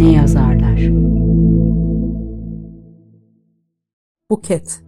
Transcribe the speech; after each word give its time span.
ne 0.00 0.12
yazarlar? 0.12 0.90
Buket 4.30 4.80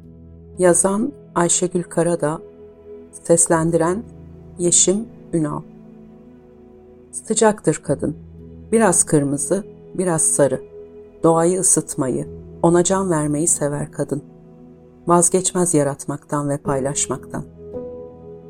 Yazan 0.58 1.12
Ayşegül 1.34 1.82
Karada 1.82 2.40
Seslendiren 3.22 4.02
Yeşim 4.58 5.06
Ünal 5.32 5.62
Sıcaktır 7.10 7.82
kadın. 7.84 8.16
Biraz 8.72 9.04
kırmızı, 9.04 9.64
biraz 9.94 10.22
sarı. 10.22 10.60
Doğayı 11.22 11.60
ısıtmayı, 11.60 12.26
ona 12.62 12.84
can 12.84 13.10
vermeyi 13.10 13.48
sever 13.48 13.92
kadın. 13.92 14.22
Vazgeçmez 15.06 15.74
yaratmaktan 15.74 16.48
ve 16.48 16.56
paylaşmaktan. 16.56 17.44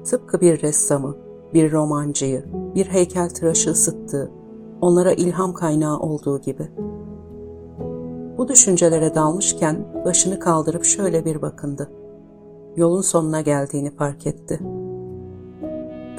Tıpkı 0.05 0.41
bir 0.41 0.63
ressamı, 0.63 1.17
bir 1.55 1.73
romancıyı, 1.73 2.45
bir 2.75 2.87
heykeltıraşı 2.87 3.71
ısıttığı, 3.71 4.31
onlara 4.83 5.13
ilham 5.13 5.55
kaynağı 5.55 5.99
olduğu 5.99 6.41
gibi. 6.41 6.69
Bu 8.39 8.49
düşüncelere 8.49 9.15
dalmışken 9.15 9.87
başını 10.05 10.39
kaldırıp 10.39 10.85
şöyle 10.85 11.25
bir 11.25 11.43
bakındı. 11.43 11.91
Yolun 12.77 13.01
sonuna 13.01 13.41
geldiğini 13.41 13.91
fark 13.91 14.27
etti. 14.27 14.61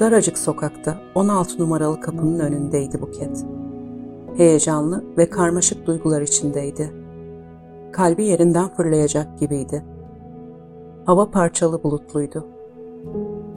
Daracık 0.00 0.38
sokakta 0.38 0.98
16 1.14 1.58
numaralı 1.58 2.00
kapının 2.00 2.38
önündeydi 2.38 3.00
Buket. 3.00 3.44
Heyecanlı 4.36 5.04
ve 5.18 5.30
karmaşık 5.30 5.86
duygular 5.86 6.22
içindeydi. 6.22 6.92
Kalbi 7.92 8.24
yerinden 8.24 8.68
fırlayacak 8.68 9.38
gibiydi. 9.38 9.84
Hava 11.06 11.30
parçalı 11.30 11.82
bulutluydu. 11.82 12.46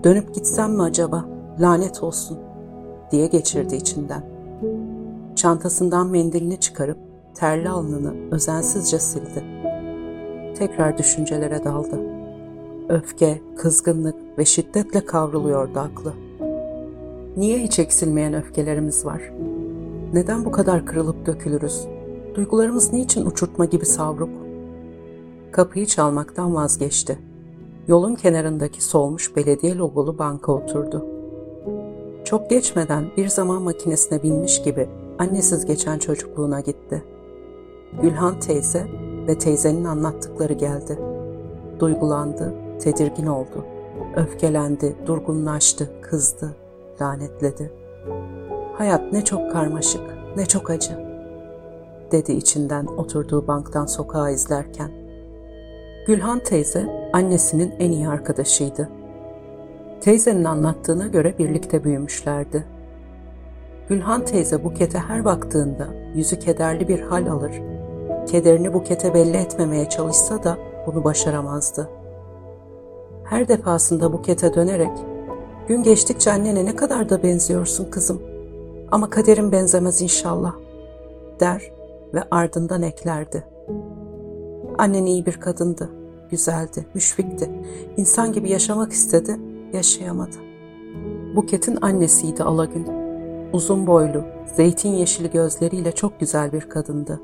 Dönüp 0.04 0.36
gitsem 0.36 0.76
mi 0.76 0.82
acaba? 0.82 1.26
Lanet 1.60 2.04
olsun 2.04 2.40
diye 3.12 3.28
geçirdi 3.28 3.76
içinden. 3.76 4.37
Çantasından 5.38 6.08
mendilini 6.08 6.60
çıkarıp 6.60 6.98
terli 7.36 7.70
alnını 7.70 8.14
özensizce 8.32 9.00
sildi. 9.00 9.44
Tekrar 10.58 10.98
düşüncelere 10.98 11.64
daldı. 11.64 12.00
Öfke, 12.90 13.42
kızgınlık 13.58 14.16
ve 14.38 14.46
şiddetle 14.46 15.06
kavruluyordu 15.06 15.80
aklı. 15.80 16.14
Niye 17.38 17.60
hiç 17.60 17.80
eksilmeyen 17.80 18.34
öfkelerimiz 18.34 19.06
var? 19.06 19.34
Neden 20.14 20.46
bu 20.46 20.52
kadar 20.52 20.86
kırılıp 20.86 21.26
dökülürüz? 21.26 21.88
Duygularımız 22.36 22.94
niçin 22.94 23.26
uçurtma 23.26 23.66
gibi 23.66 23.86
savruk? 23.86 24.30
Kapıyı 25.52 25.86
çalmaktan 25.86 26.56
vazgeçti. 26.56 27.20
Yolun 27.88 28.16
kenarındaki 28.16 28.84
solmuş 28.84 29.36
belediye 29.36 29.76
logolu 29.76 30.18
banka 30.18 30.52
oturdu. 30.52 31.06
Çok 32.26 32.50
geçmeden 32.50 33.06
bir 33.18 33.28
zaman 33.28 33.62
makinesine 33.62 34.24
binmiş 34.24 34.64
gibi 34.64 34.88
annesiz 35.20 35.66
geçen 35.66 36.00
çocukluğuna 36.00 36.60
gitti. 36.60 37.04
Gülhan 38.02 38.40
teyze 38.40 38.88
ve 39.28 39.38
teyzenin 39.38 39.84
anlattıkları 39.84 40.54
geldi. 40.54 41.00
Duygulandı, 41.80 42.54
tedirgin 42.80 43.28
oldu. 43.28 43.66
Öfkelendi, 44.16 44.96
durgunlaştı, 45.06 45.90
kızdı, 46.02 46.56
lanetledi. 47.02 47.72
Hayat 48.74 49.14
ne 49.14 49.24
çok 49.24 49.52
karmaşık, 49.52 50.02
ne 50.36 50.46
çok 50.46 50.70
acı, 50.70 51.08
dedi 52.12 52.32
içinden 52.32 52.86
oturduğu 52.86 53.48
banktan 53.48 53.86
sokağa 53.86 54.30
izlerken. 54.30 54.92
Gülhan 56.08 56.40
teyze 56.40 57.10
annesinin 57.14 57.74
en 57.80 57.92
iyi 57.92 58.08
arkadaşıydı. 58.08 58.90
Teyzenin 60.02 60.44
anlattığına 60.44 61.08
göre 61.08 61.38
birlikte 61.40 61.84
büyümüşlerdi. 61.84 62.77
Gülhan 63.90 64.26
teyze 64.26 64.64
Buket'e 64.64 65.00
her 65.00 65.26
baktığında 65.26 65.88
yüzü 66.16 66.40
kederli 66.40 66.88
bir 66.88 67.00
hal 67.00 67.28
alır. 67.28 67.52
Kederini 68.28 68.74
Buket'e 68.74 69.14
belli 69.14 69.38
etmemeye 69.38 69.90
çalışsa 69.90 70.44
da 70.44 70.58
bunu 70.88 71.04
başaramazdı. 71.04 71.90
Her 73.24 73.48
defasında 73.48 74.14
Buket'e 74.14 74.54
dönerek 74.54 74.98
Gün 75.68 75.84
geçtikçe 75.84 76.32
annene 76.32 76.66
ne 76.66 76.76
kadar 76.76 77.10
da 77.10 77.24
benziyorsun 77.24 77.92
kızım. 77.92 78.22
Ama 78.92 79.10
kaderin 79.10 79.52
benzemez 79.52 80.02
inşallah, 80.02 80.56
der 81.40 81.72
ve 82.14 82.24
ardından 82.32 82.82
eklerdi. 82.82 83.44
Annen 84.78 85.06
iyi 85.06 85.26
bir 85.26 85.34
kadındı, 85.34 85.90
güzeldi, 86.32 86.86
müşfikti. 86.94 87.50
İnsan 87.98 88.34
gibi 88.34 88.50
yaşamak 88.50 88.92
istedi, 88.92 89.40
yaşayamadı. 89.74 90.36
Buket'in 91.36 91.78
annesiydi 91.82 92.44
Alagün. 92.44 93.07
Uzun 93.54 93.88
boylu, 93.88 94.24
zeytin 94.56 94.90
yeşili 94.90 95.32
gözleriyle 95.32 95.92
çok 95.92 96.20
güzel 96.20 96.52
bir 96.52 96.62
kadındı. 96.62 97.22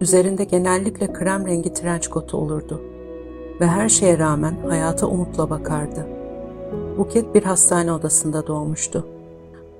Üzerinde 0.00 0.44
genellikle 0.44 1.12
krem 1.12 1.46
rengi 1.46 1.72
trenç 1.72 2.08
kotu 2.08 2.36
olurdu. 2.36 2.82
Ve 3.60 3.66
her 3.66 3.88
şeye 3.88 4.18
rağmen 4.18 4.54
hayata 4.68 5.06
umutla 5.06 5.50
bakardı. 5.50 6.06
Buket 6.98 7.34
bir 7.34 7.42
hastane 7.42 7.92
odasında 7.92 8.46
doğmuştu. 8.46 9.06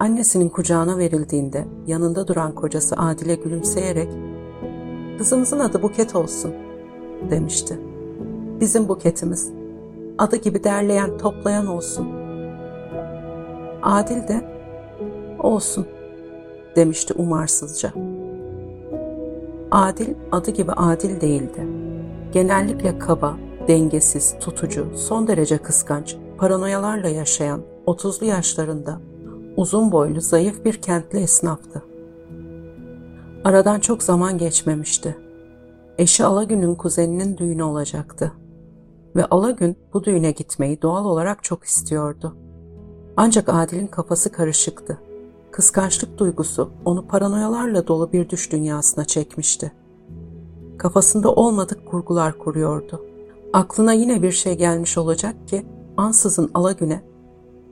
Annesinin 0.01 0.49
kucağına 0.49 0.99
verildiğinde 0.99 1.65
yanında 1.87 2.29
duran 2.29 2.55
kocası 2.55 2.97
Adile 2.97 3.35
gülümseyerek 3.35 4.09
''Kızımızın 5.19 5.59
adı 5.59 5.83
Buket 5.83 6.15
olsun.'' 6.15 6.55
demişti. 7.31 7.79
''Bizim 8.61 8.89
Buketimiz. 8.89 9.51
Adı 10.19 10.37
gibi 10.37 10.65
derleyen, 10.65 11.19
toplayan 11.19 11.67
olsun.'' 11.67 12.09
Adil 13.83 14.29
de 14.29 14.52
''Olsun.'' 15.43 15.87
demişti 16.77 17.15
umarsızca. 17.15 17.93
Adil 19.71 20.15
adı 20.33 20.51
gibi 20.51 20.73
adil 20.73 21.21
değildi. 21.21 21.67
Genellikle 22.33 22.99
kaba, 22.99 23.37
dengesiz, 23.69 24.35
tutucu, 24.41 24.87
son 24.97 25.27
derece 25.27 25.59
kıskanç, 25.59 26.17
paranoyalarla 26.39 27.09
yaşayan 27.09 27.61
30'lu 27.87 28.27
yaşlarında 28.27 29.01
uzun 29.57 29.93
boylu 29.93 30.21
zayıf 30.21 30.65
bir 30.65 30.73
kentli 30.73 31.19
esnaftı. 31.19 31.83
Aradan 33.45 33.81
çok 33.81 34.03
zaman 34.03 34.39
geçmemişti. 34.39 35.17
Eşi 35.99 36.25
Alagün'ün 36.25 36.75
kuzeninin 36.75 37.37
düğünü 37.37 37.63
olacaktı. 37.63 38.33
Ve 39.17 39.27
Alagün 39.27 39.77
bu 39.95 40.05
düğüne 40.05 40.31
gitmeyi 40.31 40.83
doğal 40.83 41.05
olarak 41.05 41.45
çok 41.45 41.65
istiyordu. 41.65 42.37
Ancak 43.17 43.49
Adil'in 43.49 43.87
kafası 43.87 44.33
karışıktı. 44.33 44.99
Kıskançlık 45.53 46.19
duygusu 46.19 46.71
onu 46.85 47.07
paranoyalarla 47.07 47.87
dolu 47.87 48.13
bir 48.13 48.29
düş 48.29 48.53
dünyasına 48.53 49.05
çekmişti. 49.05 49.73
Kafasında 50.79 51.35
olmadık 51.35 51.87
kurgular 51.87 52.39
kuruyordu. 52.39 53.05
Aklına 53.53 53.93
yine 53.93 54.23
bir 54.23 54.33
şey 54.33 54.59
gelmiş 54.59 54.99
olacak 54.99 55.49
ki 55.49 55.67
ansızın 55.97 56.51
Alagün'e 56.55 57.03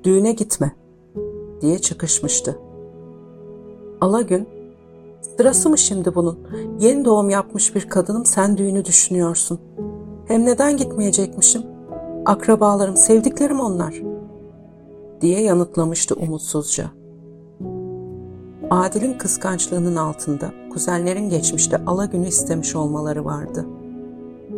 düğüne 0.05 0.33
gitme 0.33 0.77
diye 1.61 1.79
çıkışmıştı. 1.79 2.59
Alagün 4.01 4.49
sırası 5.37 5.71
mı 5.71 5.79
şimdi 5.79 6.15
bunun? 6.15 6.39
Yeni 6.81 7.05
doğum 7.05 7.31
yapmış 7.31 7.75
bir 7.75 7.89
kadınım 7.89 8.27
sen 8.27 8.59
düğünü 8.59 8.85
düşünüyorsun. 8.85 9.61
Hem 10.27 10.47
neden 10.47 10.77
gitmeyecekmişim? 10.77 11.63
Akrabalarım, 12.27 12.97
sevdiklerim 12.97 13.61
onlar 13.61 14.03
diye 15.21 15.41
yanıtlamıştı 15.43 16.15
umutsuzca. 16.15 17.00
Adil'in 18.71 19.19
kıskançlığının 19.19 19.97
altında 19.97 20.51
kuzenlerin 20.73 21.29
geçmişte 21.29 21.85
Alagün'ü 21.87 22.29
istemiş 22.29 22.77
olmaları 22.77 23.25
vardı. 23.25 23.67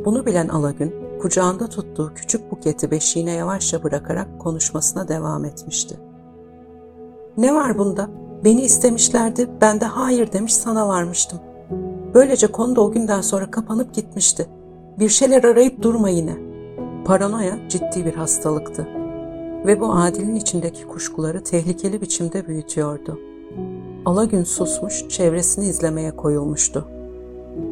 Bunu 0.04 0.26
bilen 0.26 0.48
Alagün 0.48 0.94
kucağında 1.22 1.66
tuttuğu 1.66 2.12
küçük 2.14 2.50
buketi 2.50 2.90
beşiğine 2.90 3.32
yavaşça 3.32 3.82
bırakarak 3.82 4.40
konuşmasına 4.40 5.08
devam 5.08 5.44
etmişti. 5.44 5.96
Ne 7.36 7.54
var 7.54 7.78
bunda? 7.78 8.10
Beni 8.44 8.62
istemişlerdi, 8.62 9.48
ben 9.60 9.80
de 9.80 9.84
hayır 9.84 10.32
demiş 10.32 10.54
sana 10.54 10.88
varmıştım. 10.88 11.38
Böylece 12.14 12.46
konu 12.46 12.76
da 12.76 12.80
o 12.80 12.92
günden 12.92 13.20
sonra 13.20 13.50
kapanıp 13.50 13.94
gitmişti. 13.94 14.46
Bir 14.98 15.08
şeyler 15.08 15.44
arayıp 15.44 15.82
durma 15.82 16.08
yine. 16.08 16.36
Paranoya 17.04 17.68
ciddi 17.68 18.04
bir 18.04 18.14
hastalıktı. 18.14 18.88
Ve 19.66 19.80
bu 19.80 19.92
Adil'in 19.92 20.34
içindeki 20.34 20.86
kuşkuları 20.86 21.44
tehlikeli 21.44 22.00
biçimde 22.00 22.46
büyütüyordu. 22.46 23.31
Alagün 24.04 24.44
susmuş, 24.44 25.08
çevresini 25.08 25.66
izlemeye 25.66 26.16
koyulmuştu. 26.16 26.88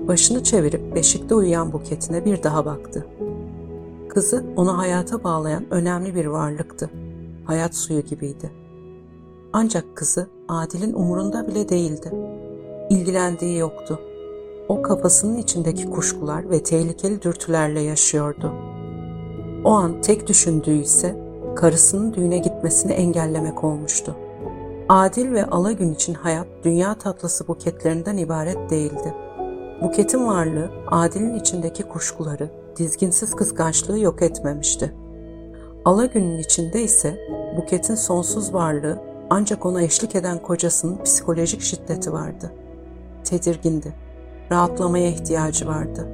Başını 0.08 0.42
çevirip 0.42 0.94
beşikte 0.94 1.34
uyuyan 1.34 1.72
buketine 1.72 2.24
bir 2.24 2.42
daha 2.42 2.64
baktı. 2.64 3.06
Kızı 4.08 4.44
onu 4.56 4.78
hayata 4.78 5.24
bağlayan 5.24 5.64
önemli 5.70 6.14
bir 6.14 6.26
varlıktı. 6.26 6.90
Hayat 7.44 7.74
suyu 7.74 8.00
gibiydi. 8.00 8.50
Ancak 9.52 9.96
kızı 9.96 10.26
Adil'in 10.48 10.92
umurunda 10.92 11.48
bile 11.48 11.68
değildi. 11.68 12.12
İlgilendiği 12.90 13.58
yoktu. 13.58 13.98
O 14.68 14.82
kafasının 14.82 15.36
içindeki 15.36 15.90
kuşkular 15.90 16.50
ve 16.50 16.62
tehlikeli 16.62 17.22
dürtülerle 17.22 17.80
yaşıyordu. 17.80 18.52
O 19.64 19.70
an 19.70 20.00
tek 20.02 20.26
düşündüğü 20.26 20.82
ise 20.82 21.16
karısının 21.56 22.14
düğüne 22.14 22.38
gitmesini 22.38 22.92
engellemek 22.92 23.64
olmuştu. 23.64 24.16
Adil 24.90 25.32
ve 25.32 25.44
Alagün 25.44 25.94
için 25.94 26.14
hayat 26.14 26.46
dünya 26.64 26.94
tatlısı 26.94 27.48
buketlerinden 27.48 28.16
ibaret 28.16 28.70
değildi. 28.70 29.14
Buketin 29.82 30.26
varlığı 30.26 30.70
Adil'in 30.86 31.34
içindeki 31.34 31.82
kuşkuları, 31.82 32.50
dizginsiz 32.76 33.34
kıskançlığı 33.34 33.98
yok 33.98 34.22
etmemişti. 34.22 34.94
Alagün'ün 35.84 36.38
içinde 36.38 36.82
ise 36.82 37.18
Buket'in 37.56 37.94
sonsuz 37.94 38.54
varlığı 38.54 38.98
ancak 39.30 39.66
ona 39.66 39.82
eşlik 39.82 40.14
eden 40.14 40.38
kocasının 40.38 41.04
psikolojik 41.04 41.60
şiddeti 41.60 42.12
vardı. 42.12 42.52
Tedirgindi. 43.24 43.92
Rahatlamaya 44.50 45.08
ihtiyacı 45.08 45.66
vardı. 45.66 46.08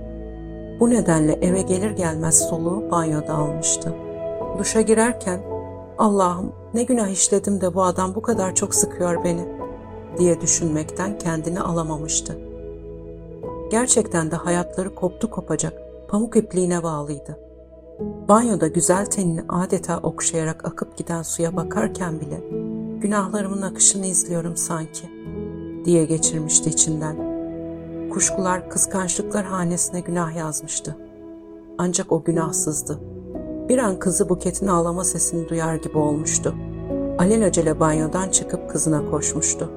Bu 0.80 0.90
nedenle 0.90 1.32
eve 1.32 1.62
gelir 1.62 1.90
gelmez 1.90 2.48
soluğu 2.48 2.90
banyoda 2.90 3.34
almıştı. 3.34 3.94
Duşa 4.58 4.80
girerken 4.80 5.40
Allah'ım 5.98 6.52
ne 6.76 6.82
günah 6.82 7.08
işledim 7.08 7.60
de 7.60 7.74
bu 7.74 7.82
adam 7.84 8.14
bu 8.14 8.22
kadar 8.22 8.54
çok 8.54 8.74
sıkıyor 8.74 9.24
beni 9.24 9.48
diye 10.18 10.40
düşünmekten 10.40 11.18
kendini 11.18 11.60
alamamıştı. 11.60 12.38
Gerçekten 13.70 14.30
de 14.30 14.36
hayatları 14.36 14.94
koptu 14.94 15.30
kopacak, 15.30 15.72
pamuk 16.08 16.36
ipliğine 16.36 16.82
bağlıydı. 16.82 17.38
Banyoda 18.28 18.66
güzel 18.66 19.06
tenini 19.06 19.42
adeta 19.48 19.98
okşayarak 19.98 20.64
akıp 20.64 20.96
giden 20.96 21.22
suya 21.22 21.56
bakarken 21.56 22.20
bile 22.20 22.40
günahlarımın 23.00 23.62
akışını 23.62 24.06
izliyorum 24.06 24.56
sanki 24.56 25.10
diye 25.84 26.04
geçirmişti 26.04 26.70
içinden. 26.70 27.16
Kuşkular, 28.10 28.70
kıskançlıklar 28.70 29.44
hanesine 29.44 30.00
günah 30.00 30.36
yazmıştı. 30.36 30.96
Ancak 31.78 32.12
o 32.12 32.24
günahsızdı. 32.24 33.00
Bir 33.68 33.78
an 33.78 33.98
kızı 33.98 34.28
buketin 34.28 34.66
ağlama 34.66 35.04
sesini 35.04 35.48
duyar 35.48 35.74
gibi 35.74 35.98
olmuştu. 35.98 36.54
Alelacele 37.18 37.80
banyodan 37.80 38.28
çıkıp 38.28 38.70
kızına 38.70 39.10
koşmuştu. 39.10 39.70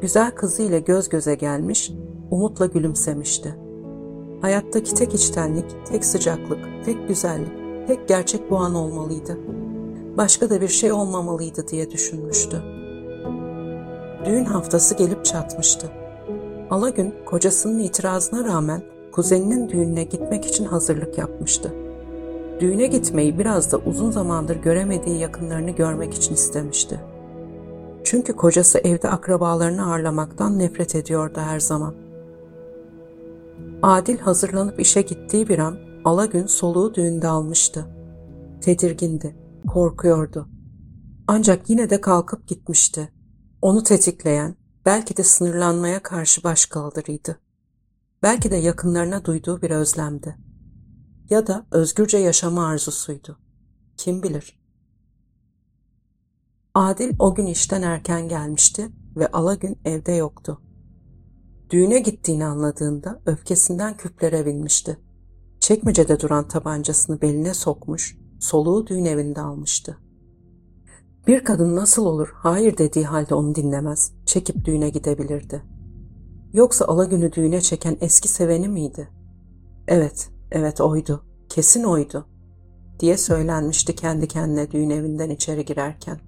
Güzel 0.00 0.30
kızı 0.30 0.62
ile 0.62 0.80
göz 0.80 1.08
göze 1.08 1.34
gelmiş, 1.34 1.92
umutla 2.30 2.66
gülümsemişti. 2.66 3.54
Hayattaki 4.40 4.94
tek 4.94 5.14
içtenlik, 5.14 5.64
tek 5.86 6.04
sıcaklık, 6.04 6.58
tek 6.84 7.08
güzellik, 7.08 7.52
tek 7.86 8.08
gerçek 8.08 8.50
bu 8.50 8.56
an 8.56 8.74
olmalıydı. 8.74 9.38
Başka 10.16 10.50
da 10.50 10.60
bir 10.60 10.68
şey 10.68 10.92
olmamalıydı 10.92 11.68
diye 11.68 11.90
düşünmüştü. 11.90 12.62
Düğün 14.24 14.44
haftası 14.44 14.94
gelip 14.94 15.24
çatmıştı. 15.24 15.90
Alagün 16.70 17.14
kocasının 17.26 17.78
itirazına 17.78 18.44
rağmen 18.44 18.82
kuzeninin 19.12 19.68
düğününe 19.68 20.04
gitmek 20.04 20.44
için 20.44 20.64
hazırlık 20.64 21.18
yapmıştı. 21.18 21.72
Düğüne 22.60 22.86
gitmeyi 22.86 23.38
biraz 23.38 23.72
da 23.72 23.78
uzun 23.78 24.10
zamandır 24.10 24.56
göremediği 24.56 25.18
yakınlarını 25.18 25.70
görmek 25.70 26.14
için 26.14 26.34
istemişti. 26.34 27.00
Çünkü 28.04 28.32
kocası 28.32 28.78
evde 28.78 29.08
akrabalarını 29.08 29.90
ağırlamaktan 29.90 30.58
nefret 30.58 30.94
ediyordu 30.94 31.40
her 31.40 31.60
zaman. 31.60 31.94
Adil 33.82 34.18
hazırlanıp 34.18 34.80
işe 34.80 35.02
gittiği 35.02 35.48
bir 35.48 35.58
an 35.58 35.78
Alagün 36.04 36.46
soluğu 36.46 36.94
düğünde 36.94 37.28
almıştı. 37.28 37.86
Tedirgindi, 38.60 39.36
korkuyordu. 39.68 40.48
Ancak 41.26 41.70
yine 41.70 41.90
de 41.90 42.00
kalkıp 42.00 42.48
gitmişti. 42.48 43.12
Onu 43.62 43.82
tetikleyen, 43.82 44.56
belki 44.86 45.16
de 45.16 45.22
sınırlanmaya 45.22 46.02
karşı 46.02 46.44
başkaldırıydı. 46.44 47.40
Belki 48.22 48.50
de 48.50 48.56
yakınlarına 48.56 49.24
duyduğu 49.24 49.62
bir 49.62 49.70
özlemdi. 49.70 50.47
Ya 51.30 51.46
da 51.46 51.66
özgürce 51.70 52.18
yaşama 52.18 52.66
arzusuydu. 52.66 53.38
Kim 53.96 54.22
bilir? 54.22 54.58
Adil 56.74 57.16
o 57.18 57.34
gün 57.34 57.46
işten 57.46 57.82
erken 57.82 58.28
gelmişti 58.28 58.88
ve 59.16 59.30
Alagün 59.30 59.78
evde 59.84 60.12
yoktu. 60.12 60.60
Düğüne 61.70 61.98
gittiğini 61.98 62.44
anladığında 62.44 63.20
öfkesinden 63.26 63.96
küplere 63.96 64.46
binmişti. 64.46 64.98
Çekmecede 65.60 66.20
duran 66.20 66.48
tabancasını 66.48 67.22
beline 67.22 67.54
sokmuş, 67.54 68.18
soluğu 68.40 68.86
düğün 68.86 69.04
evinde 69.04 69.40
almıştı. 69.40 69.98
Bir 71.26 71.44
kadın 71.44 71.76
nasıl 71.76 72.06
olur 72.06 72.28
hayır 72.34 72.78
dediği 72.78 73.04
halde 73.04 73.34
onu 73.34 73.54
dinlemez, 73.54 74.12
çekip 74.26 74.64
düğüne 74.64 74.90
gidebilirdi. 74.90 75.62
Yoksa 76.52 76.84
Alagün'ü 76.84 77.32
düğüne 77.32 77.60
çeken 77.60 77.96
eski 78.00 78.28
seveni 78.28 78.68
miydi? 78.68 79.08
Evet, 79.88 80.30
evet 80.52 80.80
oydu, 80.80 81.24
kesin 81.48 81.84
oydu 81.84 82.26
diye 83.00 83.16
söylenmişti 83.16 83.94
kendi 83.94 84.28
kendine 84.28 84.70
düğün 84.70 84.90
evinden 84.90 85.30
içeri 85.30 85.64
girerken. 85.64 86.20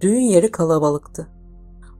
Düğün 0.00 0.20
yeri 0.20 0.50
kalabalıktı. 0.50 1.26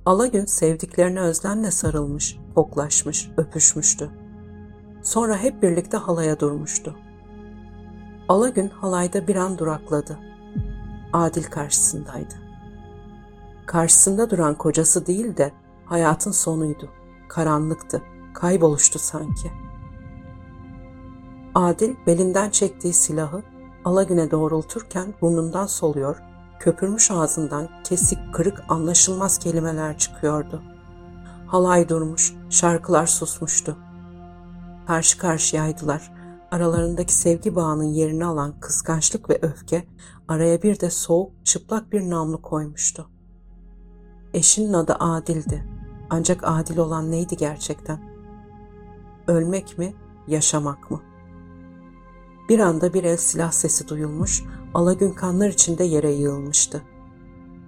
Alagün 0.06 0.44
sevdiklerine 0.44 1.21
özlemle 1.21 1.71
sarılmış, 1.71 2.38
koklaşmış, 2.55 3.31
öpüşmüştü. 3.37 4.11
Sonra 5.03 5.37
hep 5.38 5.62
birlikte 5.62 5.97
halaya 5.97 6.41
durmuştu. 6.41 6.97
Alagün 8.29 8.69
halayda 8.69 9.29
bir 9.29 9.37
an 9.37 9.59
durakladı. 9.59 10.19
Adil 11.12 11.43
karşısındaydı. 11.43 12.35
Karşısında 13.67 14.31
duran 14.31 14.55
kocası 14.55 15.06
değil 15.06 15.37
de 15.37 15.53
hayatın 15.85 16.31
sonuydu. 16.31 16.88
Karanlıktı, 17.29 18.03
kayboluştu 18.35 18.99
sanki. 18.99 19.50
Adil 21.55 21.94
belinden 22.06 22.50
çektiği 22.50 22.93
silahı 22.93 23.43
Alagün'e 23.85 24.31
doğrulturken 24.31 25.14
burnundan 25.20 25.67
soluyor, 25.67 26.23
köpürmüş 26.61 27.11
ağzından 27.11 27.69
kesik, 27.85 28.35
kırık, 28.35 28.64
anlaşılmaz 28.69 29.38
kelimeler 29.38 29.99
çıkıyordu. 29.99 30.62
Halay 31.47 31.88
durmuş, 31.88 32.35
şarkılar 32.50 33.06
susmuştu. 33.06 33.76
Karşı 34.87 35.19
karşıyaydılar. 35.19 36.12
Aralarındaki 36.50 37.14
sevgi 37.14 37.56
bağının 37.56 37.85
yerini 37.85 38.25
alan 38.25 38.61
kıskançlık 38.61 39.31
ve 39.31 39.38
öfke 39.43 39.87
araya 40.29 40.62
bir 40.62 40.81
de 40.81 40.91
soğuk, 40.91 41.32
çıplak 41.44 41.93
bir 41.93 42.11
namlu 42.11 42.43
koymuştu. 42.43 43.08
Eşinin 44.35 44.73
adı 44.73 44.97
Adil'di. 45.00 45.64
Ancak 46.11 46.41
adil 46.43 46.76
olan 46.76 47.11
neydi 47.11 47.37
gerçekten? 47.37 48.00
Ölmek 49.29 49.79
mi, 49.79 49.94
yaşamak 50.29 50.91
mı? 50.91 51.00
Bir 52.50 52.58
anda 52.58 52.94
bir 52.94 53.05
el 53.05 53.17
silah 53.17 53.52
sesi 53.52 53.88
duyulmuş, 53.88 54.43
Alagün 54.75 55.12
kanlar 55.12 55.49
içinde 55.49 55.85
yere 55.85 56.12
yığılmıştı. 56.12 56.82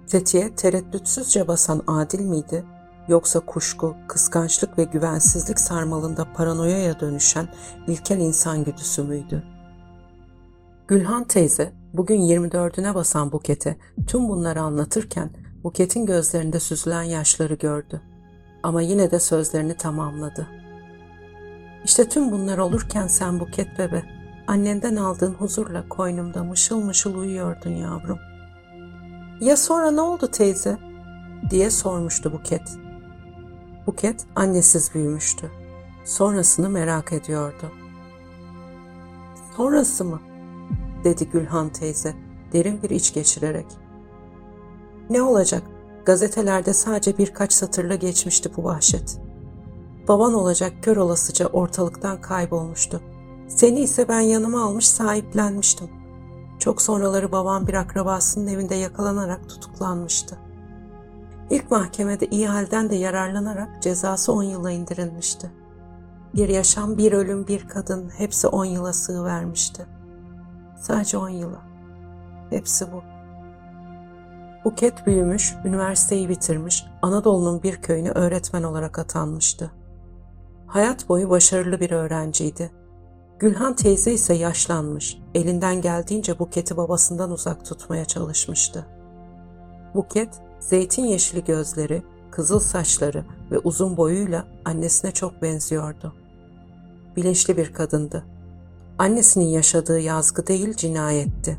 Tetiğe 0.07 0.55
tereddütsüzce 0.55 1.47
basan 1.47 1.81
Adil 1.87 2.19
miydi 2.19 2.65
yoksa 3.07 3.39
kuşku, 3.39 3.95
kıskançlık 4.07 4.77
ve 4.77 4.83
güvensizlik 4.83 5.59
sarmalında 5.59 6.33
paranoyaya 6.33 6.99
dönüşen 6.99 7.47
ilkel 7.87 8.19
insan 8.19 8.63
güdüsü 8.63 9.03
müydü? 9.03 9.43
Gülhan 10.87 11.23
teyze 11.23 11.73
bugün 11.93 12.21
24'üne 12.21 12.95
basan 12.95 13.31
Buket'e 13.31 13.77
tüm 14.07 14.29
bunları 14.29 14.61
anlatırken 14.61 15.29
Buket'in 15.63 16.05
gözlerinde 16.05 16.59
süzülen 16.59 17.03
yaşları 17.03 17.53
gördü. 17.53 18.01
Ama 18.63 18.81
yine 18.81 19.11
de 19.11 19.19
sözlerini 19.19 19.77
tamamladı. 19.77 20.47
İşte 21.85 22.09
tüm 22.09 22.31
bunlar 22.31 22.57
olurken 22.57 23.07
sen 23.07 23.39
Buket 23.39 23.79
bebe, 23.79 24.22
annenden 24.47 24.95
aldığın 24.95 25.33
huzurla 25.33 25.89
koynumda 25.89 26.43
mışıl 26.43 26.79
mışıl 26.79 27.15
uyuyordun 27.15 27.69
yavrum. 27.69 28.19
Ya 29.41 29.57
sonra 29.57 29.91
ne 29.91 30.01
oldu 30.01 30.27
teyze? 30.27 30.77
diye 31.49 31.69
sormuştu 31.69 32.33
Buket. 32.33 32.77
Buket 33.87 34.25
annesiz 34.35 34.93
büyümüştü. 34.93 35.51
Sonrasını 36.05 36.69
merak 36.69 37.13
ediyordu. 37.13 37.71
Sonrası 39.57 40.05
mı? 40.05 40.21
dedi 41.03 41.29
Gülhan 41.29 41.69
teyze 41.69 42.13
derin 42.53 42.81
bir 42.83 42.89
iç 42.89 43.13
geçirerek. 43.13 43.65
Ne 45.09 45.21
olacak? 45.21 45.63
Gazetelerde 46.05 46.73
sadece 46.73 47.17
birkaç 47.17 47.53
satırla 47.53 47.95
geçmişti 47.95 48.51
bu 48.57 48.63
vahşet. 48.63 49.19
Baban 50.07 50.33
olacak 50.33 50.73
kör 50.81 50.97
olasıca 50.97 51.47
ortalıktan 51.47 52.21
kaybolmuştu. 52.21 53.01
Seni 53.55 53.79
ise 53.79 54.07
ben 54.07 54.19
yanıma 54.19 54.63
almış 54.63 54.87
sahiplenmiştim. 54.87 55.89
Çok 56.59 56.81
sonraları 56.81 57.31
babam 57.31 57.67
bir 57.67 57.73
akrabasının 57.73 58.47
evinde 58.47 58.75
yakalanarak 58.75 59.49
tutuklanmıştı. 59.49 60.37
İlk 61.49 61.71
mahkemede 61.71 62.25
iyi 62.27 62.47
halden 62.47 62.89
de 62.89 62.95
yararlanarak 62.95 63.81
cezası 63.81 64.33
10 64.33 64.43
yıla 64.43 64.71
indirilmişti. 64.71 65.51
Bir 66.35 66.49
yaşam, 66.49 66.97
bir 66.97 67.11
ölüm, 67.11 67.47
bir 67.47 67.67
kadın 67.67 68.09
hepsi 68.09 68.47
10 68.47 68.65
yıla 68.65 68.93
sığ 68.93 69.23
vermişti. 69.23 69.85
Sadece 70.81 71.17
10 71.17 71.29
yıla. 71.29 71.61
Hepsi 72.49 72.85
bu. 72.91 73.03
Buket 74.65 75.07
büyümüş, 75.07 75.55
üniversiteyi 75.65 76.29
bitirmiş, 76.29 76.85
Anadolu'nun 77.01 77.63
bir 77.63 77.75
köyüne 77.75 78.11
öğretmen 78.11 78.63
olarak 78.63 78.99
atanmıştı. 78.99 79.71
Hayat 80.67 81.09
boyu 81.09 81.29
başarılı 81.29 81.79
bir 81.79 81.91
öğrenciydi. 81.91 82.82
Gülhan 83.39 83.75
teyze 83.75 84.13
ise 84.13 84.33
yaşlanmış, 84.33 85.17
elinden 85.35 85.81
geldiğince 85.81 86.39
Buket'i 86.39 86.77
babasından 86.77 87.31
uzak 87.31 87.65
tutmaya 87.65 88.05
çalışmıştı. 88.05 88.85
Buket, 89.95 90.29
zeytin 90.59 91.05
yeşili 91.05 91.43
gözleri, 91.43 92.03
kızıl 92.31 92.59
saçları 92.59 93.25
ve 93.51 93.59
uzun 93.59 93.97
boyuyla 93.97 94.47
annesine 94.65 95.11
çok 95.11 95.41
benziyordu. 95.41 96.13
Bilinçli 97.15 97.57
bir 97.57 97.73
kadındı. 97.73 98.23
Annesinin 98.97 99.45
yaşadığı 99.45 99.99
yazgı 99.99 100.47
değil 100.47 100.73
cinayetti. 100.73 101.57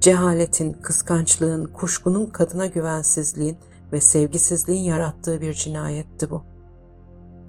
Cehaletin, 0.00 0.72
kıskançlığın, 0.72 1.64
kuşkunun 1.64 2.26
kadına 2.26 2.66
güvensizliğin 2.66 3.56
ve 3.92 4.00
sevgisizliğin 4.00 4.82
yarattığı 4.82 5.40
bir 5.40 5.54
cinayetti 5.54 6.30
bu. 6.30 6.42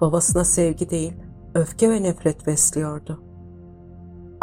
Babasına 0.00 0.44
sevgi 0.44 0.90
değil, 0.90 1.12
öfke 1.54 1.90
ve 1.90 2.02
nefret 2.02 2.46
besliyordu. 2.46 3.22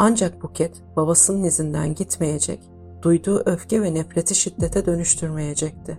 Ancak 0.03 0.43
Buket 0.43 0.83
babasının 0.95 1.43
izinden 1.43 1.95
gitmeyecek, 1.95 2.69
duyduğu 3.01 3.43
öfke 3.45 3.81
ve 3.81 3.93
nefreti 3.93 4.35
şiddete 4.35 4.85
dönüştürmeyecekti. 4.85 5.97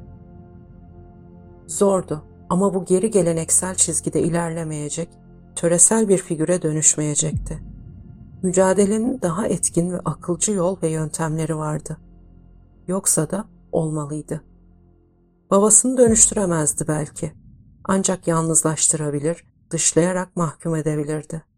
Zordu 1.66 2.24
ama 2.50 2.74
bu 2.74 2.84
geri 2.84 3.10
geleneksel 3.10 3.74
çizgide 3.74 4.22
ilerlemeyecek, 4.22 5.08
töresel 5.56 6.08
bir 6.08 6.18
figüre 6.18 6.62
dönüşmeyecekti. 6.62 7.58
Mücadelenin 8.42 9.22
daha 9.22 9.46
etkin 9.46 9.92
ve 9.92 9.98
akılcı 10.04 10.52
yol 10.52 10.76
ve 10.82 10.88
yöntemleri 10.88 11.56
vardı. 11.56 11.96
Yoksa 12.86 13.30
da 13.30 13.44
olmalıydı. 13.72 14.44
Babasını 15.50 15.96
dönüştüremezdi 15.96 16.84
belki. 16.88 17.32
Ancak 17.84 18.26
yalnızlaştırabilir, 18.26 19.44
dışlayarak 19.70 20.36
mahkum 20.36 20.76
edebilirdi. 20.76 21.51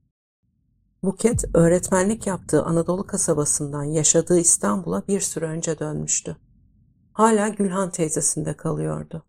Buket 1.05 1.45
öğretmenlik 1.55 2.27
yaptığı 2.27 2.65
Anadolu 2.65 3.07
kasabasından 3.07 3.85
yaşadığı 3.85 4.39
İstanbul'a 4.39 5.03
bir 5.09 5.21
süre 5.21 5.45
önce 5.45 5.79
dönmüştü. 5.79 6.37
Hala 7.13 7.49
Gülhan 7.49 7.91
teyzesinde 7.91 8.57
kalıyordu. 8.57 9.23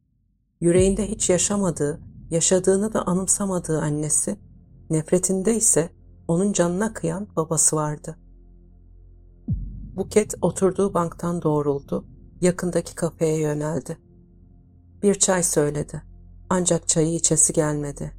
Yüreğinde 0.61 1.07
hiç 1.07 1.29
yaşamadığı, 1.29 1.99
yaşadığını 2.29 2.93
da 2.93 3.05
anımsamadığı 3.05 3.81
annesi, 3.81 4.37
nefretinde 4.89 5.55
ise 5.55 5.89
onun 6.27 6.53
canına 6.53 6.93
kıyan 6.93 7.27
babası 7.35 7.75
vardı. 7.75 8.17
Buket 9.95 10.35
oturduğu 10.41 10.93
banktan 10.93 11.41
doğruldu, 11.41 12.05
yakındaki 12.41 12.95
kafeye 12.95 13.39
yöneldi. 13.39 13.97
Bir 15.03 15.15
çay 15.15 15.43
söyledi. 15.43 16.01
Ancak 16.49 16.87
çayı 16.87 17.15
içesi 17.15 17.53
gelmedi. 17.53 18.11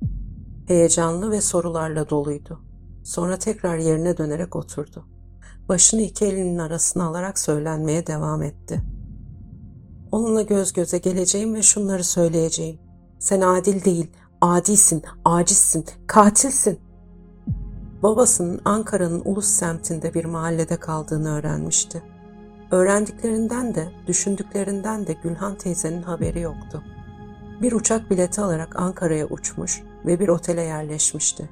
Heyecanlı 0.66 1.30
ve 1.30 1.40
sorularla 1.40 2.10
doluydu. 2.10 2.65
Sonra 3.06 3.36
tekrar 3.38 3.76
yerine 3.76 4.16
dönerek 4.16 4.56
oturdu. 4.56 5.04
Başını 5.68 6.00
iki 6.00 6.25
elinin 6.25 6.58
arasına 6.58 7.04
alarak 7.04 7.38
söylenmeye 7.38 8.06
devam 8.06 8.42
etti. 8.42 8.82
Onunla 10.12 10.42
göz 10.42 10.72
göze 10.72 10.98
geleceğim 10.98 11.54
ve 11.54 11.62
şunları 11.62 12.04
söyleyeceğim. 12.04 12.78
Sen 13.18 13.40
adil 13.40 13.84
değil, 13.84 14.10
adisin, 14.40 15.02
acizsin, 15.25 15.84
katilsin. 16.06 16.78
Babasının 18.02 18.60
Ankara'nın 18.64 19.22
ulus 19.25 19.46
semtinde 19.46 20.14
bir 20.14 20.25
mahallede 20.25 20.76
kaldığını 20.76 21.28
öğrenmişti. 21.28 22.02
Öğrendiklerinden 22.70 23.75
de, 23.75 23.92
düşündüklerinden 24.06 25.06
de 25.06 25.16
Gülhan 25.22 25.58
teyzenin 25.58 26.02
haberi 26.02 26.40
yoktu. 26.40 26.82
Bir 27.62 27.72
uçak 27.72 28.10
bileti 28.10 28.40
alarak 28.40 28.80
Ankara'ya 28.80 29.26
uçmuş 29.26 29.82
ve 30.06 30.20
bir 30.20 30.28
otele 30.28 30.62
yerleşmişti. 30.62 31.50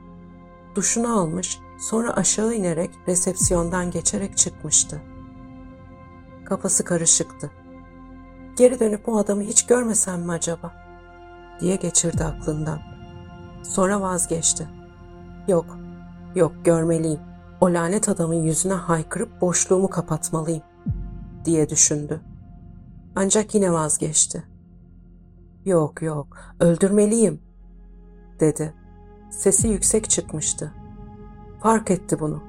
Duşunu 0.75 1.19
almış, 1.21 1.59
sonra 1.79 2.17
aşağı 2.17 2.55
inerek 2.55 2.91
resepsiyondan 3.09 3.91
geçerek 3.91 4.37
çıkmıştı. 4.37 5.03
Kafası 6.45 6.85
karışıktı. 6.85 7.51
Geri 8.57 8.81
dönüp 8.81 9.09
o 9.09 9.19
adamı 9.19 9.43
hiç 9.43 9.67
görmesem 9.67 10.23
mi 10.23 10.33
acaba? 10.33 10.73
diye 11.61 11.77
geçirdi 11.77 12.25
aklından. 12.25 12.81
Sonra 13.63 14.01
vazgeçti. 14.01 14.69
Yok, 15.49 15.79
yok 16.35 16.53
görmeliyim. 16.65 17.21
O 17.61 17.67
lanet 17.67 18.09
adamın 18.09 18.43
yüzüne 18.43 18.73
haykırıp 18.73 19.41
boşluğumu 19.41 19.91
kapatmalıyım 19.91 20.63
diye 21.45 21.69
düşündü. 21.69 22.21
Ancak 23.17 23.55
yine 23.55 23.73
vazgeçti. 23.73 24.45
Yok 25.65 26.03
yok, 26.03 26.37
öldürmeliyim, 26.61 27.41
dedi. 28.41 28.75
Sesi 29.39 29.69
yüksek 29.69 30.11
çıkmıştı. 30.11 30.73
Fark 31.61 31.91
etti 31.91 32.21
bunu. 32.21 32.43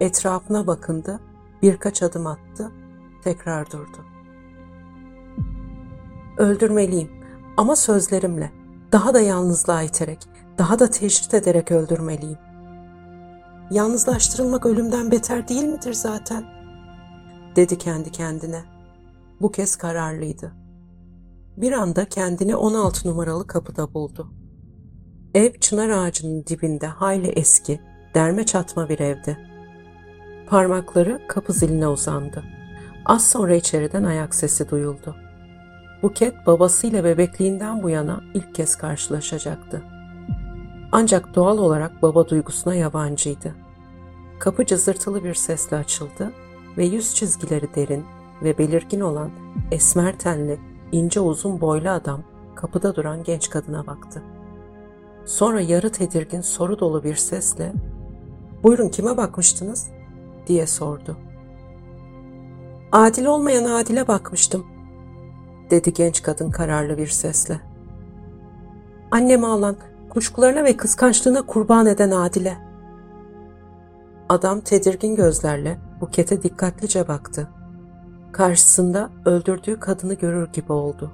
Etrafına 0.00 0.66
bakındı, 0.66 1.20
birkaç 1.62 2.02
adım 2.02 2.26
attı, 2.26 2.72
tekrar 3.24 3.70
durdu. 3.70 4.04
Öldürmeliyim 6.38 7.10
ama 7.56 7.76
sözlerimle, 7.76 8.52
daha 8.92 9.14
da 9.14 9.20
yalnızlığa 9.20 9.82
iterek, 9.82 10.28
daha 10.58 10.78
da 10.78 10.90
tecrit 10.90 11.34
ederek 11.34 11.70
öldürmeliyim. 11.70 12.38
Yalnızlaştırılmak 13.70 14.66
ölümden 14.66 15.10
beter 15.10 15.48
değil 15.48 15.64
midir 15.64 15.94
zaten? 15.94 16.44
Dedi 17.56 17.78
kendi 17.78 18.10
kendine. 18.10 18.64
Bu 19.40 19.52
kez 19.52 19.76
kararlıydı. 19.76 20.52
Bir 21.56 21.72
anda 21.72 22.08
kendini 22.08 22.56
16 22.56 23.08
numaralı 23.08 23.46
kapıda 23.46 23.94
buldu. 23.94 24.39
Ev 25.34 25.52
çınar 25.60 25.88
ağacının 25.88 26.44
dibinde 26.46 26.86
hayli 26.86 27.28
eski, 27.28 27.80
derme 28.14 28.46
çatma 28.46 28.88
bir 28.88 28.98
evdi. 28.98 29.38
Parmakları 30.46 31.20
kapı 31.28 31.52
ziline 31.52 31.88
uzandı. 31.88 32.44
Az 33.04 33.30
sonra 33.30 33.54
içeriden 33.54 34.04
ayak 34.04 34.34
sesi 34.34 34.70
duyuldu. 34.70 35.16
Buket 36.02 36.46
babasıyla 36.46 37.04
bebekliğinden 37.04 37.82
bu 37.82 37.90
yana 37.90 38.20
ilk 38.34 38.54
kez 38.54 38.76
karşılaşacaktı. 38.76 39.82
Ancak 40.92 41.34
doğal 41.34 41.58
olarak 41.58 42.02
baba 42.02 42.28
duygusuna 42.28 42.74
yabancıydı. 42.74 43.54
Kapı 44.38 44.66
cızırtılı 44.66 45.24
bir 45.24 45.34
sesle 45.34 45.76
açıldı 45.76 46.32
ve 46.76 46.84
yüz 46.84 47.14
çizgileri 47.14 47.74
derin 47.74 48.04
ve 48.42 48.58
belirgin 48.58 49.00
olan 49.00 49.30
esmer 49.70 50.18
tenli, 50.18 50.58
ince 50.92 51.20
uzun 51.20 51.60
boylu 51.60 51.90
adam 51.90 52.22
kapıda 52.56 52.96
duran 52.96 53.24
genç 53.24 53.50
kadına 53.50 53.86
baktı. 53.86 54.22
Sonra 55.24 55.60
yarı 55.60 55.92
tedirgin 55.92 56.40
soru 56.40 56.78
dolu 56.78 57.04
bir 57.04 57.16
sesle 57.16 57.72
''Buyurun 58.62 58.88
kime 58.88 59.16
bakmıştınız?'' 59.16 59.90
diye 60.46 60.66
sordu. 60.66 61.16
''Adil 62.92 63.24
olmayan 63.24 63.64
Adil'e 63.64 64.08
bakmıştım.'' 64.08 64.66
dedi 65.70 65.92
genç 65.92 66.22
kadın 66.22 66.50
kararlı 66.50 66.98
bir 66.98 67.06
sesle. 67.06 67.60
''Annemi 69.10 69.46
alan, 69.46 69.76
kuşkularına 70.10 70.64
ve 70.64 70.76
kıskançlığına 70.76 71.42
kurban 71.46 71.86
eden 71.86 72.10
Adil'e.'' 72.10 72.70
Adam 74.28 74.60
tedirgin 74.60 75.16
gözlerle 75.16 75.78
bukete 76.00 76.42
dikkatlice 76.42 77.08
baktı. 77.08 77.48
Karşısında 78.32 79.10
öldürdüğü 79.24 79.80
kadını 79.80 80.14
görür 80.14 80.52
gibi 80.52 80.72
oldu. 80.72 81.10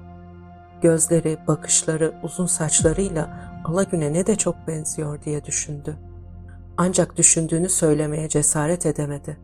Gözleri, 0.81 1.37
bakışları, 1.47 2.13
uzun 2.23 2.45
saçlarıyla 2.45 3.29
Alagün'e 3.67 4.13
ne 4.13 4.27
de 4.27 4.35
çok 4.35 4.55
benziyor 4.67 5.21
diye 5.21 5.45
düşündü. 5.45 5.95
Ancak 6.77 7.17
düşündüğünü 7.17 7.69
söylemeye 7.69 8.29
cesaret 8.29 8.85
edemedi. 8.85 9.37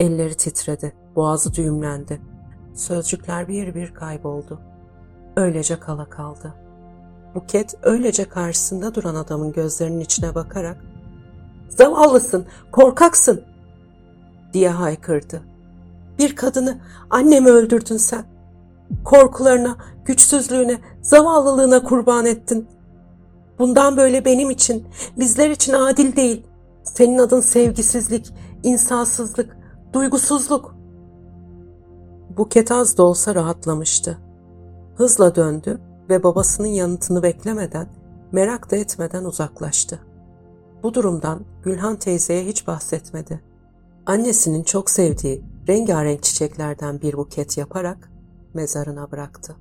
Elleri 0.00 0.34
titredi, 0.34 0.92
boğazı 1.16 1.54
düğümlendi. 1.54 2.20
Sözcükler 2.74 3.48
bir 3.48 3.74
bir 3.74 3.94
kayboldu. 3.94 4.60
Öylece 5.36 5.80
kala 5.80 6.10
kaldı. 6.10 6.54
Buket 7.34 7.74
öylece 7.82 8.24
karşısında 8.24 8.94
duran 8.94 9.14
adamın 9.14 9.52
gözlerinin 9.52 10.00
içine 10.00 10.34
bakarak 10.34 10.76
''Zavallısın, 11.68 12.46
korkaksın!'' 12.72 13.44
diye 14.52 14.70
haykırdı. 14.70 15.42
''Bir 16.18 16.36
kadını, 16.36 16.80
annemi 17.10 17.48
öldürdün 17.50 17.96
sen. 17.96 18.24
Korkularına, 19.04 19.76
güçsüzlüğüne, 20.04 20.78
zavallılığına 21.02 21.82
kurban 21.82 22.26
ettin.'' 22.26 22.79
Bundan 23.60 23.96
böyle 23.96 24.24
benim 24.24 24.50
için, 24.50 24.86
bizler 25.18 25.50
için 25.50 25.72
adil 25.72 26.16
değil. 26.16 26.46
Senin 26.82 27.18
adın 27.18 27.40
sevgisizlik, 27.40 28.32
insafsızlık, 28.62 29.56
duygusuzluk. 29.92 30.74
Buket 32.36 32.72
az 32.72 32.98
da 32.98 33.02
olsa 33.02 33.34
rahatlamıştı. 33.34 34.18
Hızla 34.96 35.34
döndü 35.34 35.80
ve 36.10 36.22
babasının 36.22 36.68
yanıtını 36.68 37.22
beklemeden, 37.22 37.86
merak 38.32 38.70
da 38.70 38.76
etmeden 38.76 39.24
uzaklaştı. 39.24 40.00
Bu 40.82 40.94
durumdan 40.94 41.40
Gülhan 41.62 41.96
teyzeye 41.96 42.44
hiç 42.44 42.66
bahsetmedi. 42.66 43.40
Annesinin 44.06 44.62
çok 44.62 44.90
sevdiği 44.90 45.44
rengarenk 45.68 46.22
çiçeklerden 46.22 47.00
bir 47.00 47.12
buket 47.12 47.58
yaparak 47.58 48.10
mezarına 48.54 49.10
bıraktı. 49.10 49.56